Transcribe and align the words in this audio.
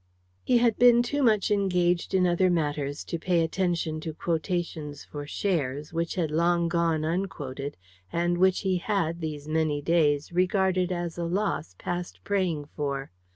He 0.43 0.57
had 0.57 0.79
been 0.79 1.03
too 1.03 1.21
much 1.21 1.51
engaged 1.51 2.15
in 2.15 2.25
other 2.25 2.49
matters 2.49 3.03
to 3.03 3.19
pay 3.19 3.43
attention 3.43 3.99
to 4.01 4.15
quotations 4.15 5.03
for 5.05 5.27
shares, 5.27 5.93
which 5.93 6.15
had 6.15 6.31
long 6.31 6.67
gone 6.69 7.05
unquoted, 7.05 7.77
and 8.11 8.39
which 8.39 8.61
he 8.61 8.77
had, 8.79 9.21
these 9.21 9.47
many 9.47 9.79
days, 9.79 10.31
regarded 10.31 10.91
as 10.91 11.19
a 11.19 11.25
loss 11.25 11.75
past 11.77 12.17
praying 12.23 12.65
for. 12.75 13.11